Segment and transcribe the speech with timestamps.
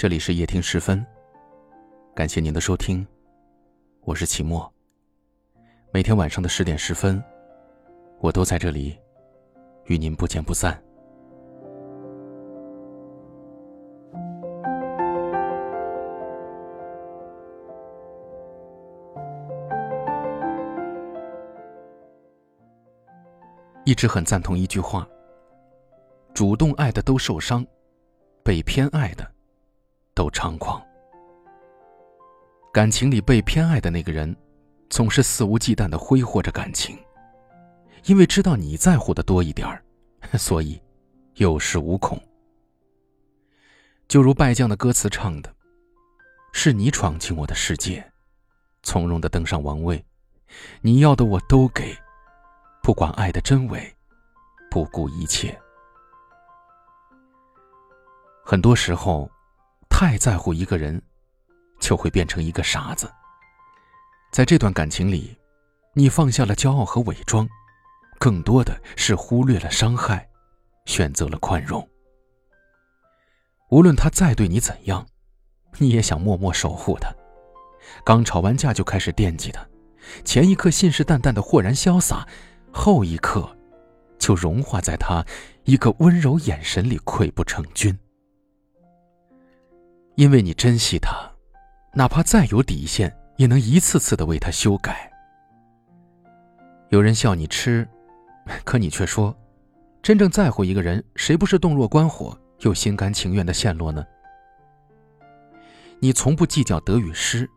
[0.00, 1.04] 这里是夜听十分，
[2.14, 3.06] 感谢您的收听，
[4.00, 4.72] 我是齐墨。
[5.92, 7.22] 每天晚上的十点十分，
[8.18, 8.98] 我都在这里，
[9.84, 10.82] 与您不见不散。
[23.84, 25.06] 一直很赞同一句话：
[26.32, 27.62] 主动爱的都受伤，
[28.42, 29.30] 被偏爱的。
[30.20, 30.78] 都猖狂。
[32.70, 34.36] 感情里被偏爱的那个人，
[34.90, 36.98] 总是肆无忌惮的挥霍着感情，
[38.04, 39.82] 因为知道你在乎的多一点儿，
[40.36, 40.78] 所以
[41.36, 42.22] 有恃无恐。
[44.08, 45.50] 就如败将的歌词唱的
[46.52, 48.06] ：“是你闯进我的世界，
[48.82, 50.04] 从容的登上王位，
[50.82, 51.96] 你要的我都给，
[52.82, 53.90] 不管爱的真伪，
[54.70, 55.58] 不顾一切。”
[58.44, 59.26] 很多时候。
[60.02, 60.98] 太在乎一个人，
[61.78, 63.12] 就会变成一个傻子。
[64.32, 65.36] 在这段感情里，
[65.92, 67.46] 你放下了骄傲和伪装，
[68.18, 70.26] 更多的是忽略了伤害，
[70.86, 71.86] 选择了宽容。
[73.68, 75.06] 无论他再对你怎样，
[75.76, 77.14] 你也想默默守护他。
[78.02, 79.68] 刚吵完架就开始惦记他，
[80.24, 82.26] 前一刻信誓旦旦的豁然潇洒，
[82.72, 83.54] 后一刻
[84.18, 85.22] 就融化在他
[85.64, 87.94] 一个温柔眼神里溃不成军。
[90.20, 91.16] 因为你珍惜他，
[91.94, 95.10] 哪怕再有底线，也能一次次的为他修改。
[96.90, 97.88] 有人笑你痴，
[98.62, 99.34] 可你却说，
[100.02, 104.04] 真正在乎一个人，谁不是洞若观火，又心甘情愿的陷落呢？
[106.00, 107.48] 你从不计较得与失，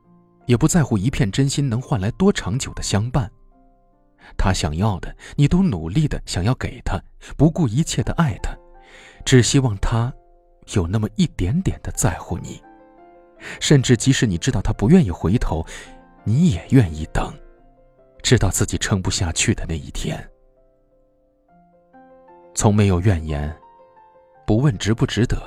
[0.46, 3.30] 也不在乎一片真心能换来多长久的相伴。
[4.38, 6.98] 他想要的，你都努力的想要给他，
[7.36, 8.56] 不顾一切的爱他，
[9.26, 10.14] 只希望他。
[10.76, 12.62] 有那么一点点的在乎你，
[13.60, 15.66] 甚至即使你知道他不愿意回头，
[16.24, 17.34] 你也愿意等，
[18.22, 20.18] 直到自己撑不下去的那一天。
[22.56, 23.54] 从没有怨言，
[24.46, 25.38] 不问值不值得，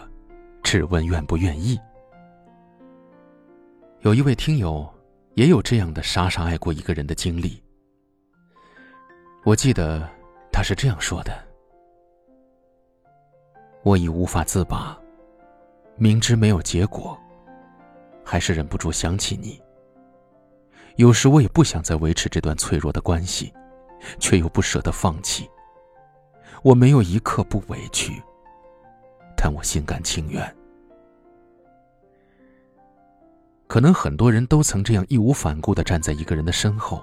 [0.62, 1.78] 只问愿不愿意。
[4.00, 4.86] 有一位听友
[5.34, 7.62] 也有这样的傻傻爱过一个人的经历，
[9.44, 10.06] 我记得
[10.52, 11.32] 他是这样说的
[13.82, 15.00] ：“我已无法自拔。”
[15.98, 17.18] 明知没有结果，
[18.22, 19.60] 还是忍不住想起你。
[20.96, 23.52] 有时我也不想再维持这段脆弱的关系，
[24.18, 25.48] 却又不舍得放弃。
[26.62, 28.22] 我没有一刻不委屈，
[29.36, 30.56] 但我心甘情愿。
[33.66, 37.02] 可能很多人都曾这样义无反顾的站在一个人的身后，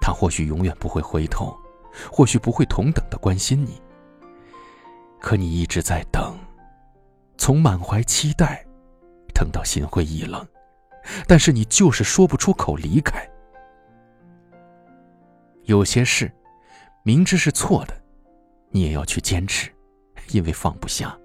[0.00, 1.56] 他或许永远不会回头，
[2.10, 3.80] 或许不会同等的关心你，
[5.20, 6.34] 可你一直在等。
[7.36, 8.64] 从满怀期待，
[9.34, 10.46] 等到心灰意冷，
[11.26, 13.28] 但是你就是说不出口离开。
[15.64, 16.30] 有些事，
[17.02, 17.94] 明知是错的，
[18.70, 19.70] 你也要去坚持，
[20.30, 21.16] 因为放不下。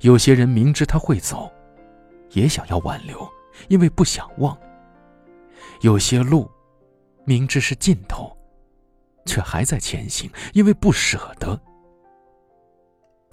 [0.00, 1.50] 有些人明知他会走，
[2.30, 3.28] 也想要挽留，
[3.68, 4.56] 因为不想忘。
[5.80, 6.50] 有些路，
[7.24, 8.36] 明知是尽头，
[9.26, 11.60] 却还在前行，因为不舍得。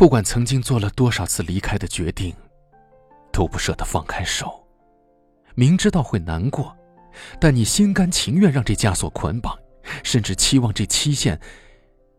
[0.01, 2.33] 不管曾经做了多少次离开的决定，
[3.31, 4.67] 都不舍得放开手。
[5.53, 6.75] 明知道会难过，
[7.39, 9.55] 但你心甘情愿让这枷锁捆绑，
[10.03, 11.39] 甚至期望这期限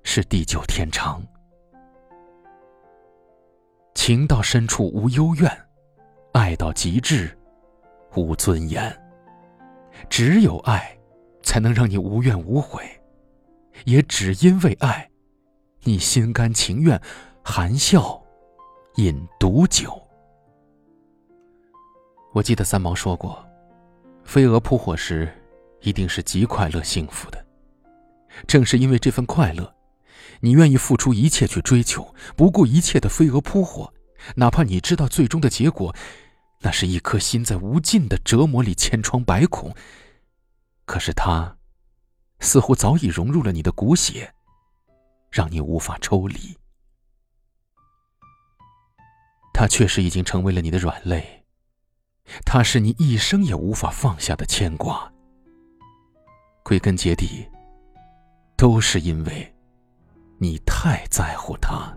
[0.05, 1.21] 是地久天长。
[3.97, 5.51] 情到深处无幽怨，
[6.35, 7.37] 爱到极致
[8.15, 8.97] 无尊严。
[10.09, 10.97] 只有爱，
[11.43, 12.81] 才能让你无怨无悔。
[13.87, 15.11] 也只因为爱，
[15.83, 17.03] 你心甘情愿。
[17.45, 18.23] 含笑
[18.97, 20.01] 饮毒酒。
[22.33, 23.45] 我记得三毛说过
[24.25, 25.31] ：“飞蛾扑火时，
[25.81, 27.45] 一定是极快乐、幸福的。
[28.47, 29.75] 正是因为这份快乐，
[30.41, 33.93] 你愿意付出一切去追求，不顾一切的飞蛾扑火，
[34.37, 35.95] 哪怕你知道最终的结果，
[36.61, 39.75] 那是一颗心在无尽的折磨里千疮百孔。
[40.85, 41.59] 可是它，
[42.39, 44.33] 似乎早已融入了你的骨血，
[45.31, 46.57] 让你无法抽离。”
[49.63, 51.45] 他确实已经成为了你的软肋，
[52.45, 55.09] 他是你一生也无法放下的牵挂。
[56.65, 57.47] 归根结底，
[58.57, 59.55] 都是因为
[60.39, 61.97] 你太在乎他。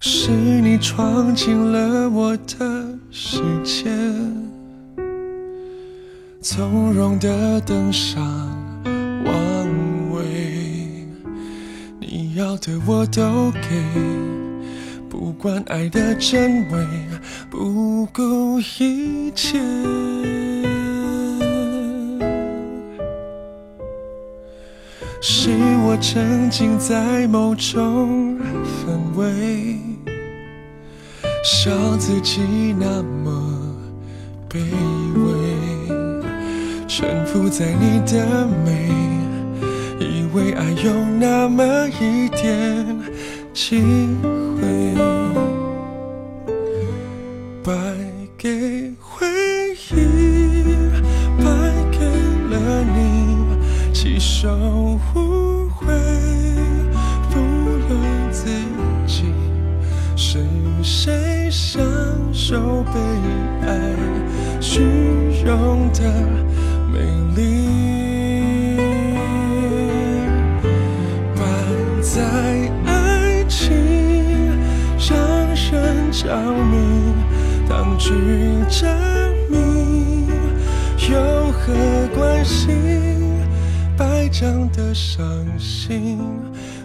[0.00, 3.88] 是你闯进了我的世界，
[6.42, 8.22] 从容的登上
[9.24, 11.08] 王位，
[11.98, 14.47] 你要的我都给。
[15.18, 16.86] 不管爱的真伪，
[17.50, 19.58] 不顾一切。
[25.20, 25.50] 是
[25.84, 29.80] 我沉浸在某种氛围，
[31.42, 32.40] 笑自己
[32.78, 33.74] 那么
[34.48, 34.60] 卑
[35.16, 38.88] 微，臣服在你的美，
[39.98, 42.86] 以为爱有那么一点
[43.52, 43.82] 机
[62.50, 62.98] 受被
[63.66, 63.68] 爱
[64.58, 64.80] 虚
[65.44, 66.00] 荣的
[66.90, 66.98] 美
[67.36, 68.78] 丽？
[71.36, 71.42] 摆
[72.00, 72.22] 在
[72.86, 73.76] 爱情
[74.98, 75.14] 让
[75.54, 76.24] 人着
[76.64, 77.12] 迷，
[77.68, 78.14] 当局
[78.70, 78.86] 者
[79.50, 80.26] 迷，
[81.10, 81.74] 有何
[82.14, 82.70] 关系？
[83.94, 85.22] 败仗的伤
[85.58, 86.18] 心，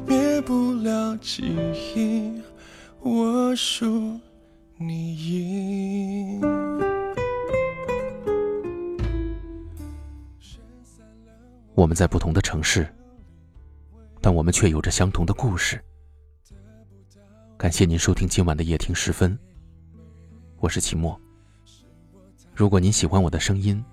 [0.06, 1.56] 灭不了记
[1.96, 2.34] 忆，
[3.02, 4.20] 我输
[4.78, 5.16] 你
[11.84, 12.88] 我们在不同的城市，
[14.22, 15.84] 但我们却有着相同的故事。
[17.58, 19.38] 感谢您收听今晚的夜听时分，
[20.60, 21.20] 我是齐墨。
[22.56, 23.84] 如果您喜欢我的声音，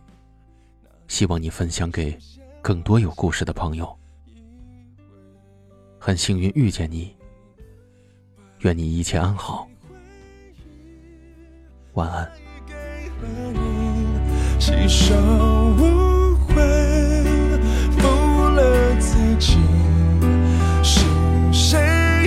[1.09, 2.17] 希望你分享给。
[2.63, 3.99] 更多有故事的朋友，
[5.99, 7.17] 很幸运遇见你，
[8.61, 9.67] 愿你一切安好，
[11.95, 12.31] 晚安。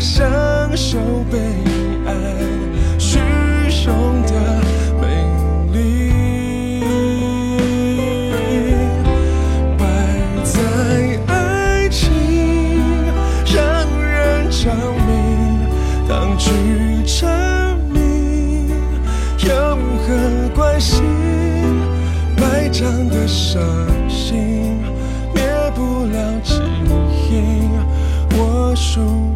[0.04, 0.22] 享
[0.76, 0.98] 受
[1.32, 1.38] 被
[2.06, 2.14] 爱
[3.00, 3.20] 虚
[3.86, 4.34] 荣的
[5.00, 5.08] 美
[5.72, 6.12] 丽，
[9.78, 9.86] 败
[10.44, 10.60] 在
[11.34, 12.12] 爱情
[13.46, 13.56] 让
[13.98, 14.70] 人着
[15.08, 15.10] 迷。
[16.10, 16.52] 当局
[17.06, 17.26] 者
[17.90, 18.74] 迷，
[19.48, 21.02] 有何关系？
[22.36, 23.64] 百丈的伤
[24.10, 24.84] 心，
[25.34, 25.42] 灭
[25.74, 26.60] 不了记
[27.32, 27.70] 忆。
[28.38, 29.33] 我输。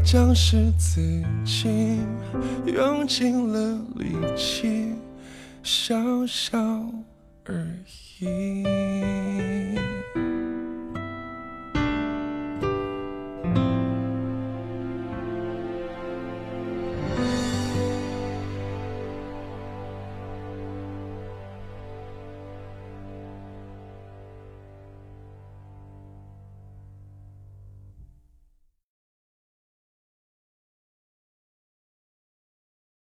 [0.00, 1.00] 仗是自
[1.44, 1.98] 己
[2.66, 4.94] 用尽了力气，
[5.62, 5.96] 笑
[6.26, 6.58] 笑
[7.44, 7.66] 而
[8.20, 8.64] 已。